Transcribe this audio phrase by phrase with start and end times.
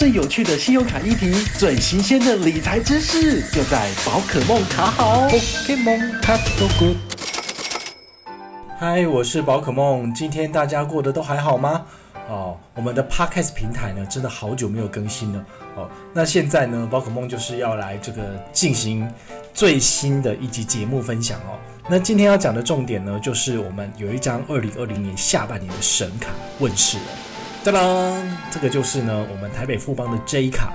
[0.00, 5.28] 最有趣的信用卡议题，最新鲜的理财知识，就在宝可梦卡好。
[5.28, 6.96] Pokemon 卡 so good。
[8.78, 11.84] 嗨，我是宝可梦，今天大家过得都还好吗？
[12.30, 15.44] 哦，我们的 Podcast 平台呢，真的好久没有更新了。
[15.76, 18.22] 哦，那现在呢，宝可梦就是要来这个
[18.54, 19.06] 进行
[19.52, 21.60] 最新的一集节目分享哦。
[21.90, 27.29] 那今天要讲的重点呢，就是我们有一张二零二零年下半年的神卡问世了。
[27.62, 30.72] 当当，这个就是呢，我们台北富邦的 J 卡。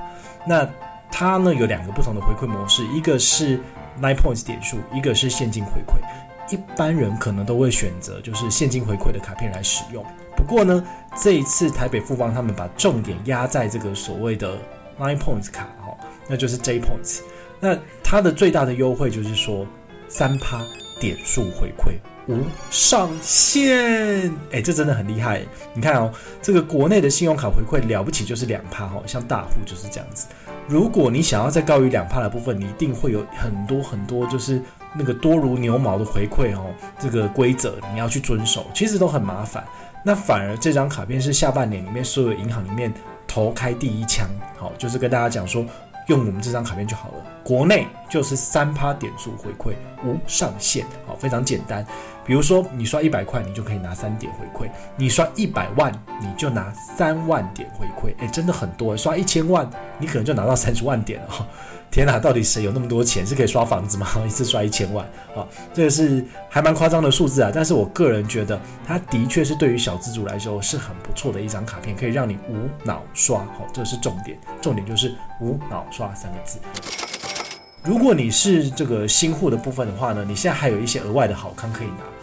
[0.47, 0.69] 那
[1.11, 3.57] 它呢有两个不同的回馈模式，一个是
[3.99, 5.99] Nine Points 点数，一个是现金回馈。
[6.53, 10.05] 一般人可能都会选择就是现金回馈的卡片来使用。
[10.37, 14.55] 不过呢，这一次台北富邦他们把重点压在这个所谓的
[14.99, 17.21] Nine Points 卡，哈，那就是 J Points。
[17.59, 19.65] 那它的最大的优惠就是说
[20.07, 20.61] 三趴。
[20.99, 21.93] 点数回馈
[22.27, 22.39] 无
[22.71, 25.41] 上限，哎，这真的很厉害。
[25.73, 30.27] 你看哦，这个国内的信用卡回馈了不起就是两趴哈，像大户就是这样子。
[30.67, 34.59] 如果你想要再高于两趴的部分，你一定会有很多很多就是
[34.95, 36.73] 那个多如牛毛的回馈哦。
[36.97, 39.63] 这个规则你要去遵守，其实都很麻烦。
[40.03, 42.91] 那反而这张卡片是下半年里面所有银行里面
[43.27, 45.63] 头开第一枪，好，就是跟大家讲说。
[46.07, 49.75] 用我们这张卡片就好了，国内就是三趴点数回馈
[50.05, 51.85] 无上限，好，非常简单。
[52.25, 58.13] 比如说你刷一百块，你就可以拿三点回馈；你刷一百万，你就拿三万点回馈。
[58.17, 61.47] 诶，真的很多，刷一千万，你可能就拿到三十万点了。
[61.91, 64.07] 天哪，到底谁有那么多钱是可以刷房子吗？
[64.25, 67.51] 一次刷一千万啊，这个是还蛮夸张的数字啊。
[67.53, 73.39] 但是我个人觉得，它的确是对于小资族来说是很不错的一张卡片，可以让你无脑刷。
[73.39, 76.59] 好，这是重点，重点就是无脑刷三个字。
[77.83, 82.14] 如果你是这个新户的部分的话呢，你现在还有一些额外的好康可以拿。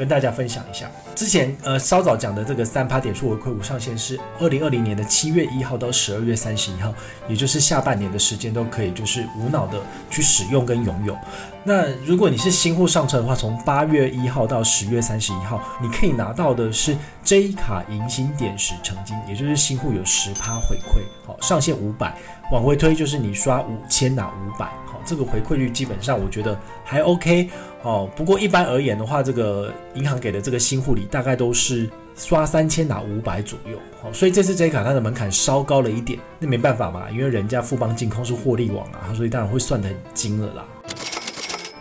[0.00, 6.90] 跟大家分享一下，之前呃稍早讲的这个三趴点数回馈无上限是二零二零年的七月一号到十二月三十一号，
[7.28, 9.78] 也就是下半年的时间都可以就是无脑的
[10.08, 11.14] 去使用跟拥有。
[11.62, 22.16] 那如果你是新户上车的话，从八月一号到十月三十一号，你可以拿到的是 J 卡迎新点石成金，也就是新户有十趴回馈，好，上限五百，
[22.50, 27.48] 往回推就是你刷五千拿五百，好，这个回馈率基本上我觉得还 OK。
[27.82, 40.64] 哦，不过一般而言的话，这个银行给的这个新户里大概都是刷三千拿五百左右，好，所以这次 J 卡它的门槛稍高了一点，那没办法嘛，因为人家富邦净控是获利网啊，所以当然会算得很精了啦。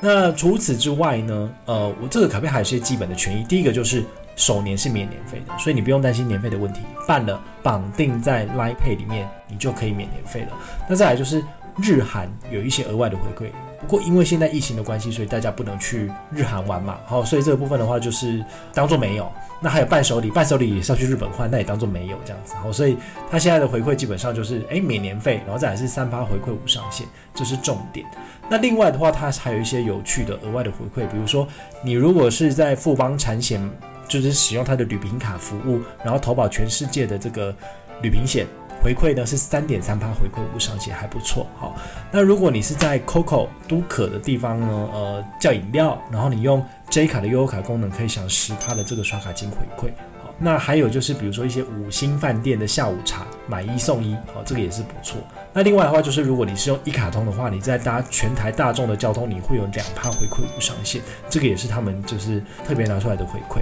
[0.02, 4.02] 那除此之外呢，呃，我这个卡片还有一些基本的权益，第一个就是
[4.40, 10.58] 首年是免年费的，所以你不用担心年费的问题，办了绑定在 Line Pay 里面，你就可以免年费了。
[10.88, 11.44] 那再来就是
[11.78, 13.52] 日韩有一些额外的回馈。
[13.82, 19.30] 不过因为现在疫情的关系，所以大家不能去日韩玩嘛，好，所以这个部分的话就是当做没有。
[19.62, 22.54] 那还有伴手礼，伴手礼也是要去日本换，那也当做没有这样子。
[22.62, 22.98] 好，所以
[23.30, 28.06] 他现在的回馈基本上就是，诶，免年费，然后再来是三八回馈无上限，这是重点。
[28.50, 31.48] 那另外的话，它还有一些有趣的额外的回馈，比如说
[31.82, 33.60] 你如果是在富邦产险，
[34.10, 37.56] 就是使用它的旅平卡服务，然后投保全世界的这个
[38.02, 38.46] 旅平险。
[38.82, 41.46] 回馈呢是三点三趴回馈无上限，还不错。
[41.58, 41.76] 好，
[42.12, 49.92] 那如果你是在 COCO 都可的地方呢，呃，叫饮料，然后你用 J 卡的悠卡功能，可以享十趴的这个刷卡金回馈。
[50.24, 55.18] 好，那还有就是比如说一些五星饭店的下午茶，买一送一，好，这个也是不错。
[55.52, 63.62] 那另外的话就是，如果你是用一卡通的话，你在搭全台大众的交通，你会有两趴回馈无上限，这个也是他们就是特别拿出来的回馈。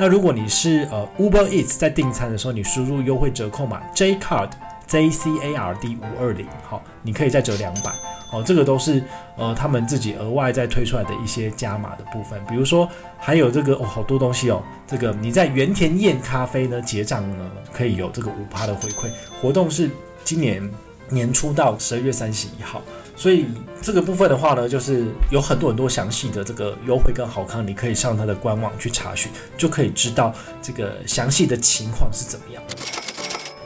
[0.00, 4.48] 那如果你是呃 Uber Eats 在订餐的时候，你输入优惠折扣码 J Card
[4.86, 7.92] J C A R D 五二零，好，你可以再折两百，
[8.30, 9.04] 好，这个都是
[9.36, 12.42] 呃他们自己额外再推出来的一些加码的部分。
[12.48, 12.88] 比如说
[13.18, 19.10] 还有这个哦，好多东西哦，这个你在原田宴咖啡呢结账呢，可以有这个五趴的回馈，
[19.42, 19.90] 活动是
[20.24, 20.66] 今年
[21.10, 22.80] 年初到十二月三十一号。
[23.14, 23.44] 所以
[23.82, 32.62] 这个部分的话呢，就是有很多很多详细的这个优惠跟好康，你可以上它的官网去查询，就可以知道这个详细的情况是怎么样。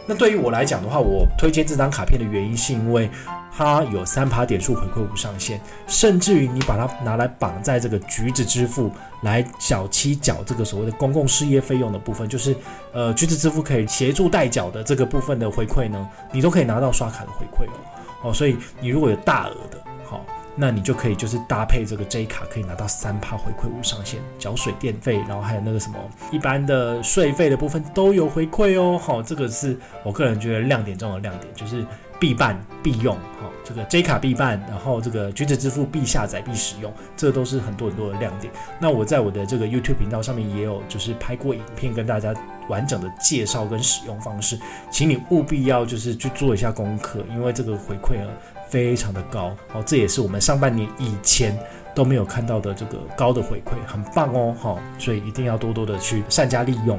[0.07, 3.09] 那对于我来讲的话，我推荐这张卡片的原因是因为
[3.57, 8.91] 它有三趴点数回馈无上限，甚至于你把它拿来绑在这个橘子支付
[9.23, 12.57] 来小七缴这个所谓的公共事业费用的部分，就是
[12.93, 17.79] 呃橘子支付可以协助代缴的这个部分的回馈呢，你都可以拿到刷卡的回馈哦。
[18.25, 20.25] 哦，所以你如果有大额的，好，
[20.57, 25.99] 那你就可以就是搭配这个 J 卡，可以拿到三趴回馈无上限，缴水电费，然后还有那个什么
[26.31, 28.97] 一般的税费的部分都有回馈哦。
[28.97, 31.85] 好，这个是我个人觉得亮点中的亮点，就是
[32.21, 33.17] 必办必用。
[33.41, 38.53] 好，这个 J 卡必办，然后这个橘子支付必下载必使用，这都是很多很多的亮点。
[38.79, 42.33] 那我在我的这个 YouTube 频道上面也有就是拍过影片跟大家
[42.69, 44.57] 完整的介绍跟使用方式，
[44.89, 48.31] 请你务必要就是去做一下功课，因为这个回馈呢。
[48.69, 51.59] 非常的高哦，这也是我们上半年以前
[51.95, 56.99] 都没有看到的这个高的回馈，很棒哦，好，所以一定要多多的去善加利用。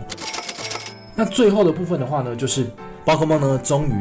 [1.15, 2.67] 那最后的部分的话呢，就是
[3.03, 3.93] 宝可梦呢，终于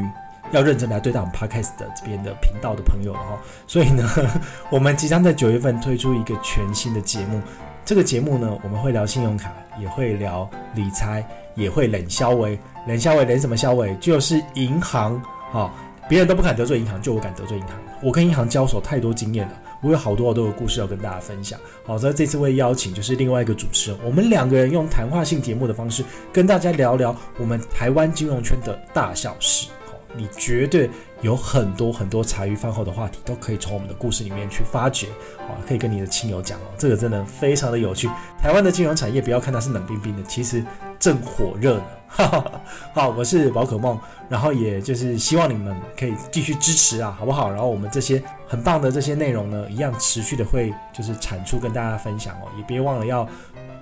[0.50, 4.08] 要认真来对待我们 Podcast 的这边的频道的朋友了哈，所以呢，
[4.70, 7.40] 我们即将在九月份推出一个全新的节目，
[7.84, 13.94] 这个节目呢，我们会聊信用卡，也会聊理财，也会冷消维，冷消维冷什么消维？
[13.96, 15.20] 就是银行，
[15.52, 15.72] 哈。
[16.08, 17.74] 别人都不敢得罪银行，就我敢得罪银行。
[18.02, 21.58] 我跟银行交手太多经验了，我有好多好多的故事要跟大家分享。
[21.86, 29.68] 好，所以这次会邀请就是另外一个主持人，我们两个人用谈话性节目的方式跟大家聊聊我们台湾金融圈的大小事。
[29.86, 30.90] 好，你绝对
[31.22, 35.06] 有很多很多茶余饭后的话题，都可以从我们的故事里面去发掘。
[35.38, 38.08] 好，可以跟你的亲友讲哦，这个真的非常的有趣。
[38.38, 40.62] 台湾的金融产业，不要看它是冷冰冰的，其实
[41.04, 41.84] 正火热呢。
[42.94, 47.50] 好，我是宝可梦，然后也就是希望你们可以继续支持啊，好不好？
[47.50, 53.28] 然后我们这些很棒的这些内容呢，一样持续的会就是产出跟大家分享哦，也别忘了要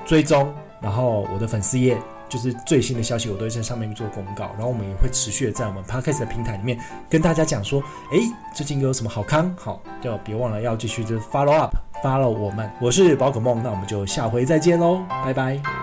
[0.04, 1.96] 追踪，然后我的粉丝页
[2.28, 6.76] 就是最新的消息，我都会在上面做公告，然后我们也会持续的在我们 Podcast 的平台里面
[7.08, 7.80] 跟大家讲说，
[8.10, 8.18] 哎，
[8.52, 15.81] 最近有什么好康，好，就别忘了要继续就 follow up，follow 我们，我是宝可梦，那我们就下回再见喽，拜拜。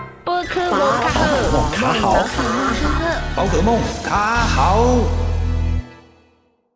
[0.52, 2.16] 宝可梦卡好，
[3.36, 5.19] 宝可梦卡好。